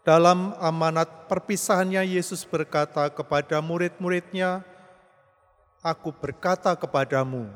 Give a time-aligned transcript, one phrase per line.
[0.00, 4.64] Dalam amanat perpisahannya Yesus berkata kepada murid-muridnya,
[5.84, 7.48] Aku berkata kepadamu,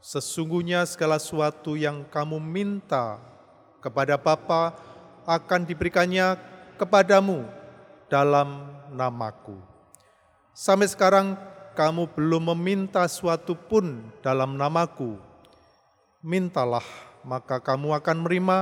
[0.00, 3.20] sesungguhnya segala sesuatu yang kamu minta
[3.84, 4.76] kepada Bapa
[5.24, 6.36] akan diberikannya
[6.76, 7.44] kepadamu
[8.08, 9.56] dalam namaku.
[10.56, 11.36] Sampai sekarang
[11.76, 15.20] kamu belum meminta suatu pun dalam namaku.
[16.24, 16.84] Mintalah,
[17.24, 18.58] maka kamu akan menerima,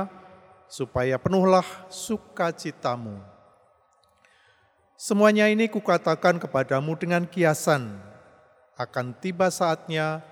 [0.73, 3.21] supaya penuhlah sukacitamu.
[4.97, 8.01] Semuanya ini kukatakan kepadamu dengan kiasan,
[8.73, 10.25] akan tiba saatnya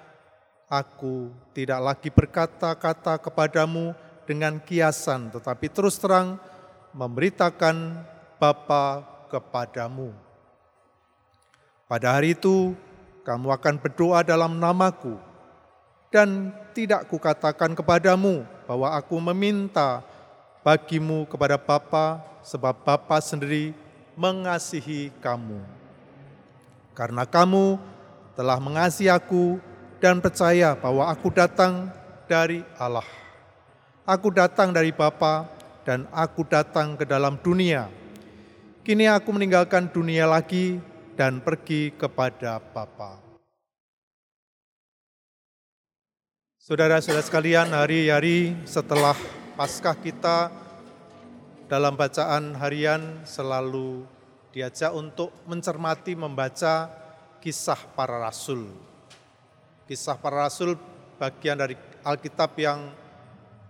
[0.65, 3.93] aku tidak lagi berkata-kata kepadamu
[4.25, 6.41] dengan kiasan, tetapi terus terang
[6.97, 8.01] memberitakan
[8.41, 10.09] Bapa kepadamu.
[11.85, 12.73] Pada hari itu
[13.21, 15.21] kamu akan berdoa dalam namaku,
[16.09, 20.01] dan tidak kukatakan kepadamu bahwa aku meminta
[20.61, 23.73] bagimu kepada Bapa, sebab Bapa sendiri
[24.17, 25.61] mengasihi kamu.
[26.93, 27.81] Karena kamu
[28.37, 29.57] telah mengasihi aku
[30.01, 31.89] dan percaya bahwa aku datang
[32.25, 33.05] dari Allah.
[34.05, 35.45] Aku datang dari Bapa
[35.85, 37.89] dan aku datang ke dalam dunia.
[38.81, 40.81] Kini aku meninggalkan dunia lagi
[41.13, 43.21] dan pergi kepada Bapa.
[46.61, 49.17] Saudara-saudara sekalian, hari-hari setelah
[49.57, 50.49] Paskah kita
[51.71, 54.03] dalam bacaan harian selalu
[54.51, 56.91] diajak untuk mencermati membaca
[57.39, 58.67] kisah para rasul.
[59.87, 60.75] Kisah para rasul
[61.15, 62.91] bagian dari Alkitab yang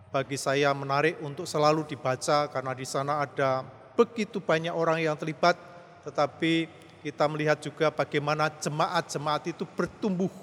[0.10, 3.62] bagi saya menarik untuk selalu dibaca karena di sana ada
[3.94, 5.54] begitu banyak orang yang terlibat
[6.02, 6.66] tetapi
[7.06, 10.34] kita melihat juga bagaimana jemaat-jemaat itu bertumbuh.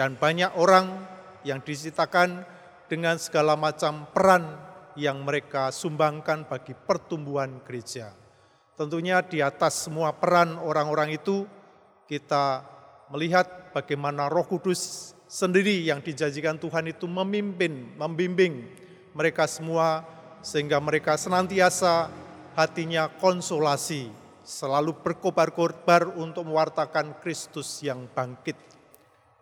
[0.00, 0.96] Dan banyak orang
[1.44, 2.48] yang disitakan
[2.88, 8.12] dengan segala macam peran yang mereka sumbangkan bagi pertumbuhan gereja.
[8.76, 11.44] Tentunya di atas semua peran orang-orang itu
[12.08, 12.64] kita
[13.12, 18.68] melihat bagaimana Roh Kudus sendiri yang dijanjikan Tuhan itu memimpin, membimbing
[19.12, 20.04] mereka semua
[20.40, 22.10] sehingga mereka senantiasa
[22.52, 24.12] hatinya konsolasi,
[24.44, 28.58] selalu berkobar-kobar untuk mewartakan Kristus yang bangkit.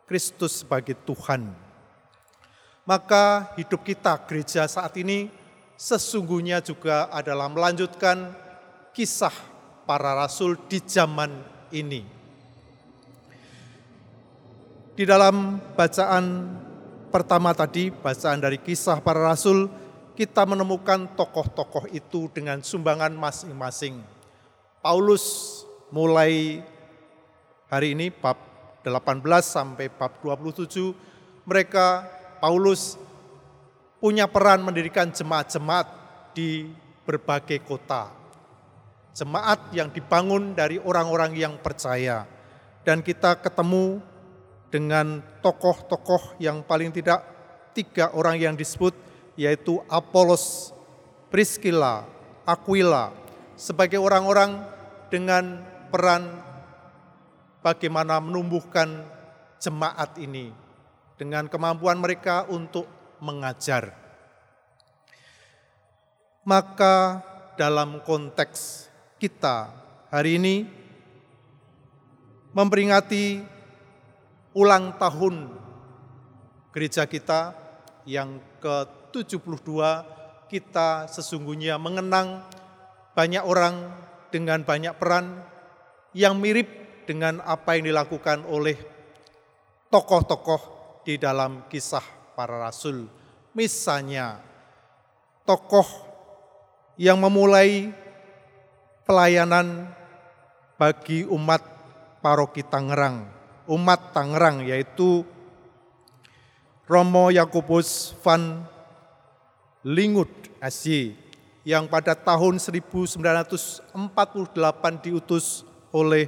[0.06, 1.54] Kristus sebagai Tuhan.
[2.82, 5.30] Maka hidup kita gereja saat ini
[5.80, 8.36] sesungguhnya juga adalah melanjutkan
[8.92, 9.32] kisah
[9.88, 11.32] para rasul di zaman
[11.72, 12.04] ini.
[14.92, 16.52] Di dalam bacaan
[17.08, 19.72] pertama tadi, bacaan dari kisah para rasul,
[20.12, 24.20] kita menemukan tokoh-tokoh itu dengan sumbangan masing-masing
[24.84, 25.60] Paulus
[25.92, 26.64] mulai
[27.69, 28.36] hari ini bab
[28.80, 30.96] 18 sampai bab 27
[31.44, 32.04] mereka
[32.40, 32.96] Paulus
[34.00, 35.87] punya peran mendirikan jemaat-jemaat
[36.33, 36.72] di
[37.05, 38.09] berbagai kota.
[39.12, 42.25] Jemaat yang dibangun dari orang-orang yang percaya.
[42.81, 44.00] Dan kita ketemu
[44.72, 47.21] dengan tokoh-tokoh yang paling tidak
[47.77, 48.97] tiga orang yang disebut
[49.37, 50.72] yaitu Apolos,
[51.28, 52.09] Priscilla,
[52.49, 53.12] Aquila,
[53.55, 54.65] sebagai orang-orang
[55.12, 55.61] dengan
[55.93, 56.41] peran
[57.61, 59.05] bagaimana menumbuhkan
[59.61, 60.55] jemaat ini
[61.21, 62.88] dengan kemampuan mereka untuk
[63.20, 63.94] mengajar.
[66.44, 67.20] Maka
[67.60, 68.88] dalam konteks
[69.20, 69.69] kita
[70.08, 70.56] hari ini
[72.56, 73.44] memperingati
[74.56, 75.54] ulang tahun
[76.75, 77.54] gereja kita
[78.08, 79.70] yang ke-72
[80.50, 82.42] kita sesungguhnya mengenang
[83.14, 83.94] banyak orang
[84.34, 85.47] dengan banyak peran
[86.16, 86.66] yang mirip
[87.06, 88.75] dengan apa yang dilakukan oleh
[89.91, 90.62] tokoh-tokoh
[91.06, 93.04] di dalam kisah para rasul.
[93.52, 94.40] Misalnya,
[95.44, 95.84] tokoh
[96.96, 97.92] yang memulai
[99.04, 99.92] pelayanan
[100.80, 101.60] bagi umat
[102.24, 103.28] paroki Tangerang,
[103.68, 105.20] umat Tangerang yaitu
[106.88, 108.64] Romo Yakobus van
[109.84, 110.32] Lingut
[110.64, 111.12] SY
[111.68, 113.93] yang pada tahun 1948
[115.04, 116.25] diutus oleh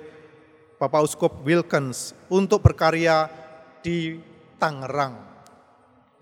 [0.77, 3.33] Bapak Uskup Wilkins untuk berkarya
[3.81, 4.21] di
[4.61, 5.32] Tangerang.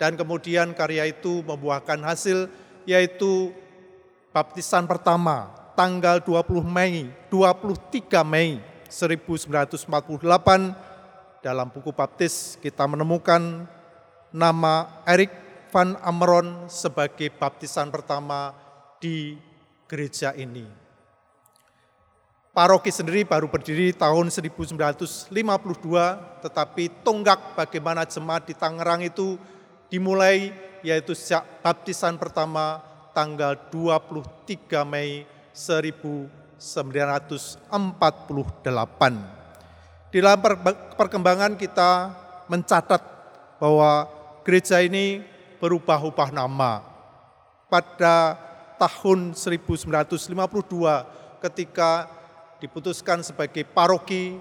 [0.01, 2.49] Dan kemudian karya itu membuahkan hasil
[2.89, 3.53] yaitu
[4.33, 9.85] baptisan pertama tanggal 20 Mei, 23 Mei 1948
[11.45, 13.69] dalam buku baptis kita menemukan
[14.33, 15.29] nama Erik
[15.69, 18.57] van Ameron sebagai baptisan pertama
[19.05, 19.37] di
[19.85, 20.65] gereja ini.
[22.51, 25.31] Paroki sendiri baru berdiri tahun 1952,
[26.43, 29.39] tetapi tonggak bagaimana jemaat di Tangerang itu
[29.91, 32.81] dimulai yaitu sejak baptisan pertama
[33.13, 36.63] tanggal 23 Mei 1948.
[40.11, 40.41] Di dalam
[40.97, 41.91] perkembangan kita
[42.47, 43.03] mencatat
[43.61, 44.09] bahwa
[44.47, 45.23] gereja ini
[45.61, 46.83] berubah-ubah nama.
[47.71, 48.35] Pada
[48.81, 50.19] tahun 1952
[51.45, 52.11] ketika
[52.59, 54.41] diputuskan sebagai paroki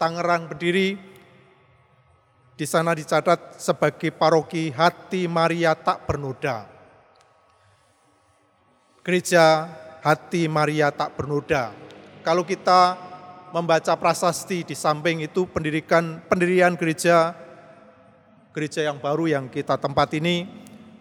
[0.00, 0.96] Tangerang berdiri,
[2.60, 6.68] di sana dicatat sebagai paroki Hati Maria Tak Bernoda.
[9.00, 9.64] Gereja
[10.04, 11.72] Hati Maria Tak Bernoda.
[12.20, 13.00] Kalau kita
[13.56, 17.32] membaca prasasti di samping itu pendirikan pendirian gereja
[18.52, 20.44] gereja yang baru yang kita tempat ini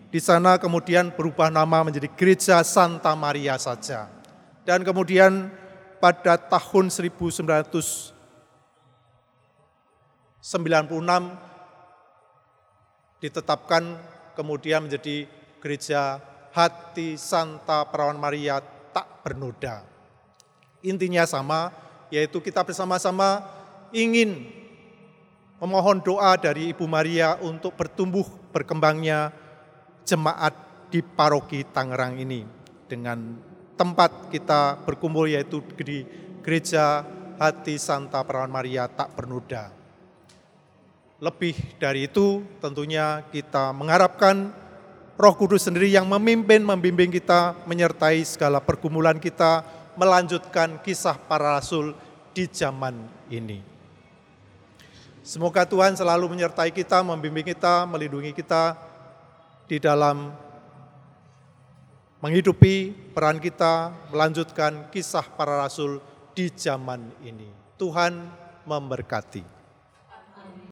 [0.07, 4.07] di sana kemudian berubah nama menjadi Gereja Santa Maria saja.
[4.63, 5.51] Dan kemudian
[5.99, 8.15] pada tahun 1900
[10.39, 11.48] 96
[13.19, 13.99] ditetapkan
[14.35, 15.27] kemudian menjadi
[15.59, 16.19] gereja
[16.55, 18.63] hati Santa Perawan Maria
[18.95, 19.83] tak bernoda.
[20.79, 21.71] Intinya sama,
[22.07, 23.43] yaitu kita bersama-sama
[23.91, 24.47] ingin
[25.59, 28.25] memohon doa dari Ibu Maria untuk bertumbuh
[28.55, 29.35] berkembangnya
[30.07, 30.55] jemaat
[30.89, 32.47] di paroki Tangerang ini
[32.89, 33.37] dengan
[33.77, 36.01] tempat kita berkumpul yaitu di
[36.41, 37.05] gereja
[37.37, 39.78] hati Santa Perawan Maria tak bernoda.
[41.19, 44.55] Lebih dari itu tentunya kita mengharapkan
[45.19, 49.67] Roh Kudus sendiri yang memimpin, membimbing kita, menyertai segala pergumulan kita,
[49.99, 51.91] melanjutkan kisah para rasul
[52.31, 52.95] di zaman
[53.27, 53.59] ini.
[55.19, 58.79] Semoga Tuhan selalu menyertai kita, membimbing kita, melindungi kita
[59.67, 60.31] di dalam
[62.23, 65.99] menghidupi peran kita, melanjutkan kisah para rasul
[66.31, 67.51] di zaman ini.
[67.75, 68.15] Tuhan
[68.63, 69.58] memberkati.